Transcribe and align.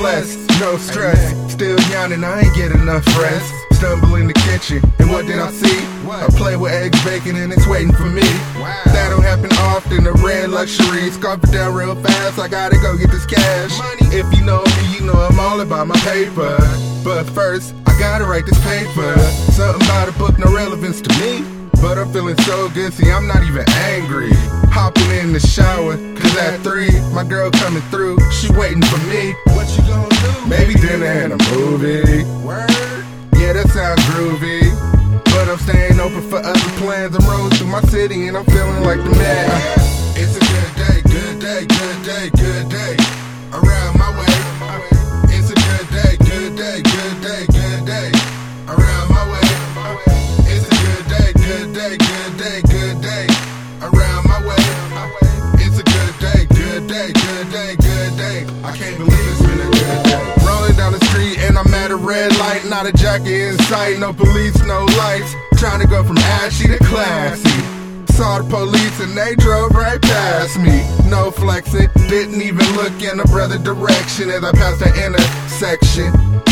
blessed, 0.00 0.38
no 0.60 0.78
stress. 0.78 1.20
Still 1.52 1.78
yawning, 1.92 2.24
I 2.24 2.40
ain't 2.40 2.54
get 2.56 2.72
enough 2.72 3.04
rest. 3.18 3.52
Stumble 3.72 4.16
in 4.16 4.26
the 4.26 4.34
kitchen, 4.48 4.80
and 4.98 5.10
what 5.10 5.26
did 5.26 5.38
I 5.38 5.50
see? 5.50 5.78
I 6.08 6.26
play 6.36 6.56
with 6.56 6.72
eggs, 6.72 7.02
bacon, 7.04 7.36
and 7.36 7.52
it's 7.52 7.66
waiting 7.66 7.92
for 7.92 8.08
me. 8.08 8.24
That 8.92 9.08
don't 9.10 9.22
happen 9.22 9.52
often, 9.72 10.06
A 10.06 10.12
red 10.12 10.50
luxury. 10.50 11.10
Scarf 11.10 11.44
it 11.44 11.52
down 11.52 11.74
real 11.74 11.94
fast, 11.94 12.38
I 12.38 12.48
gotta 12.48 12.76
go 12.76 12.96
get 12.96 13.10
this 13.10 13.26
cash. 13.26 13.72
If 14.12 14.26
you 14.36 14.44
know 14.44 14.62
me, 14.64 14.96
you 14.96 15.00
know 15.04 15.14
I'm 15.14 15.38
all 15.38 15.60
about 15.60 15.86
my 15.86 15.98
paper. 16.00 16.56
But 17.04 17.24
first, 17.30 17.74
I 17.86 17.98
gotta 17.98 18.24
write 18.24 18.46
this 18.46 18.60
paper. 18.64 19.18
Something 19.52 19.86
about 19.86 20.08
a 20.08 20.12
book, 20.12 20.38
no 20.38 20.52
relevance 20.54 21.00
to 21.02 21.10
me. 21.20 21.39
But 21.80 21.98
I'm 21.98 22.12
feeling 22.12 22.36
so 22.38 22.68
good, 22.68 22.92
see, 22.92 23.10
I'm 23.10 23.26
not 23.26 23.42
even 23.42 23.64
angry. 23.90 24.30
Hopping 24.70 25.10
in 25.10 25.32
the 25.32 25.40
shower, 25.40 25.96
cause 26.14 26.36
at 26.36 26.60
three, 26.60 26.90
my 27.12 27.24
girl 27.24 27.50
coming 27.50 27.82
through, 27.90 28.18
she 28.30 28.52
waiting 28.52 28.82
for 28.82 28.98
me. 29.08 29.34
What 29.56 29.68
you 29.76 29.82
gonna 29.88 30.08
do? 30.08 30.46
Maybe 30.46 30.74
dinner 30.74 31.06
and 31.06 31.32
a 31.32 31.38
movie. 31.50 32.24
Word? 32.44 32.70
Yeah, 33.34 33.54
that 33.54 33.70
sounds 33.72 34.00
groovy. 34.12 34.60
But 35.24 35.48
I'm 35.48 35.58
staying 35.58 35.98
open 35.98 36.22
for 36.28 36.38
other 36.38 36.70
plans. 36.78 37.16
I'm 37.16 37.26
rolling 37.28 37.50
through 37.52 37.68
my 37.68 37.80
city 37.82 38.28
and 38.28 38.36
I'm 38.36 38.44
feeling 38.44 38.82
like 38.84 38.98
the 38.98 39.10
man. 39.10 39.99
Day, 56.90 57.12
good 57.12 57.50
day, 57.52 57.76
good 57.76 58.16
day. 58.16 58.46
I 58.64 58.76
can't 58.76 58.98
believe 58.98 59.14
it's 59.14 59.40
been 59.40 59.60
a 59.60 59.70
good 59.70 60.02
day. 60.10 60.34
Rolling 60.44 60.74
down 60.74 60.92
the 60.92 61.04
street 61.06 61.38
and 61.38 61.56
I'm 61.56 61.72
at 61.72 61.92
a 61.92 61.96
red 61.96 62.36
light, 62.38 62.66
not 62.66 62.84
a 62.84 62.92
jacket 62.92 63.30
in 63.30 63.58
sight, 63.70 63.98
no 64.00 64.12
police, 64.12 64.58
no 64.66 64.84
lights. 64.98 65.32
Trying 65.56 65.80
to 65.80 65.86
go 65.86 66.02
from 66.02 66.18
ashy 66.42 66.66
to 66.66 66.78
classy. 66.78 67.62
Saw 68.12 68.42
the 68.42 68.50
police 68.50 68.98
and 69.00 69.16
they 69.16 69.36
drove 69.36 69.70
right 69.70 70.02
past 70.02 70.58
me. 70.58 70.82
No 71.08 71.30
flexing, 71.30 71.88
didn't 72.08 72.42
even 72.42 72.66
look 72.74 73.00
in 73.00 73.18
the 73.18 73.28
brother 73.30 73.58
direction 73.58 74.28
as 74.28 74.42
I 74.42 74.50
passed 74.50 74.80
the 74.80 74.90
intersection. 74.90 76.10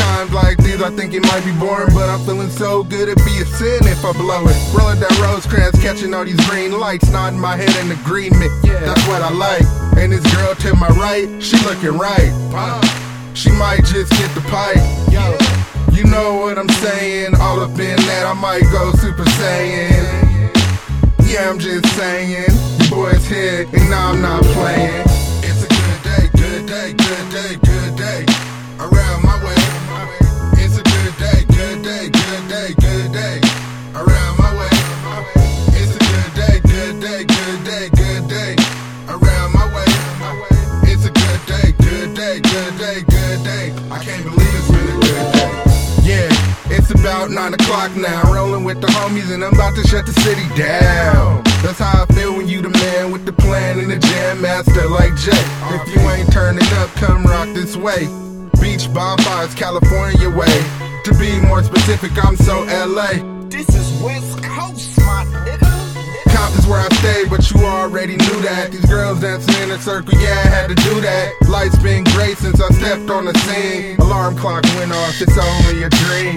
Times 0.09 0.33
like 0.33 0.57
these, 0.59 0.81
I 0.81 0.91
think 0.91 1.13
it 1.13 1.23
might 1.23 1.45
be 1.45 1.53
boring, 1.53 1.93
but 1.93 2.09
I'm 2.09 2.25
feeling 2.25 2.49
so 2.49 2.83
good 2.83 3.09
it'd 3.09 3.25
be 3.27 3.39
a 3.39 3.45
sin 3.45 3.85
if 3.85 4.05
I 4.05 4.13
blow 4.13 4.43
it. 4.49 4.57
Rolling 4.73 5.01
down 5.01 5.13
Rosecrans, 5.21 5.79
catching 5.83 6.15
all 6.15 6.25
these 6.25 6.41
green 6.49 6.73
lights, 6.73 7.11
nodding 7.11 7.39
my 7.39 7.57
head 7.57 7.71
in 7.85 7.93
agreement. 7.93 8.51
Yeah, 8.65 8.81
that's 8.81 9.07
what 9.07 9.21
I 9.21 9.31
like. 9.31 9.63
And 9.99 10.11
this 10.11 10.25
girl 10.35 10.55
to 10.55 10.75
my 10.77 10.89
right, 10.97 11.29
she 11.43 11.57
looking 11.69 11.97
right. 11.99 12.33
She 13.35 13.51
might 13.51 13.85
just 13.85 14.11
get 14.13 14.33
the 14.35 14.41
pipe. 14.49 14.81
Yo, 15.13 15.37
you 15.93 16.05
know 16.05 16.37
what 16.41 16.59
I'm 16.59 16.71
saying? 16.81 17.35
All 17.37 17.61
up 17.61 17.79
in 17.79 17.97
that, 18.09 18.25
I 18.27 18.33
might 18.33 18.65
go 18.73 18.91
Super 18.93 19.25
Saiyan. 19.37 20.51
Yeah, 21.29 21.51
I'm 21.51 21.59
just 21.59 21.87
saying. 21.97 22.51
You 22.81 22.91
boys 22.91 23.27
here, 23.29 23.67
and 23.73 23.91
now 23.91 24.13
I'm 24.13 24.23
not 24.23 24.43
playing. 24.57 25.08
Day. 43.49 43.73
I 43.91 43.99
can't 44.05 44.23
believe 44.25 44.55
it's 44.61 44.71
been 44.71 44.89
a 44.89 44.97
good 45.01 45.27
day. 45.33 45.53
Yeah, 46.05 46.77
it's 46.77 46.91
about 46.91 47.31
9 47.31 47.55
o'clock 47.55 47.97
now. 47.97 48.21
Rolling 48.33 48.65
with 48.65 48.81
the 48.81 48.89
homies, 48.89 49.33
and 49.33 49.43
I'm 49.43 49.55
about 49.55 49.75
to 49.77 49.85
shut 49.89 50.05
the 50.07 50.13
city 50.21 50.47
down. 50.57 51.43
That's 51.65 51.79
how 51.79 52.05
I 52.05 52.07
feel 52.15 52.37
when 52.37 52.47
you 52.49 52.61
the 52.63 52.71
man 52.71 53.11
with 53.11 53.25
the 53.25 53.33
plan 53.33 53.79
and 53.81 53.91
the 53.91 53.99
jam 53.99 54.41
master 54.41 54.89
like 54.89 55.15
Jay. 55.17 55.45
If 55.77 55.85
you 55.93 56.01
ain't 56.11 56.31
turning 56.33 56.69
up, 56.81 56.91
come 57.01 57.25
rock 57.25 57.49
this 57.55 57.77
way. 57.77 58.07
Beach 58.61 58.93
bonfires, 58.93 59.55
California 59.55 60.29
way. 60.31 60.57
To 61.05 61.13
be 61.19 61.41
more 61.47 61.63
specific, 61.63 62.13
I'm 62.25 62.37
so 62.37 62.65
LA. 62.65 63.13
This 63.49 63.69
is 63.75 64.03
West 64.03 64.38
where 66.69 66.81
I 66.81 66.89
stay, 67.01 67.25
but 67.29 67.51
you 67.51 67.65
already 67.65 68.17
knew 68.17 68.41
that. 68.43 68.71
These 68.71 68.85
girls 68.85 69.21
dancing 69.21 69.57
in 69.63 69.71
a 69.71 69.79
circle, 69.79 70.13
yeah, 70.21 70.37
I 70.45 70.49
had 70.49 70.69
to 70.69 70.75
do 70.75 71.01
that. 71.01 71.33
Life's 71.49 71.79
been 71.79 72.05
great 72.13 72.37
since 72.37 72.61
I 72.61 72.69
stepped 72.75 73.11
on 73.11 73.25
the 73.25 73.35
scene. 73.49 73.97
Alarm 73.99 74.37
clock 74.37 74.65
went 74.77 74.93
off, 74.93 75.21
it's 75.21 75.39
only 75.39 75.83
a 75.83 75.89
dream. 75.89 76.28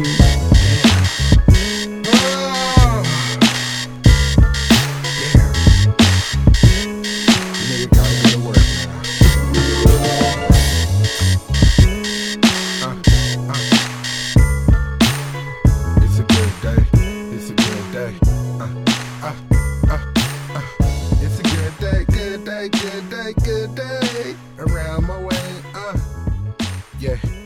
day, 22.70 22.80
good 22.80 23.10
day, 23.10 23.34
good 23.44 23.76
day. 23.76 24.36
Around 24.60 25.08
my 25.08 25.20
way, 25.20 25.62
uh, 25.74 25.98
yeah. 27.00 27.41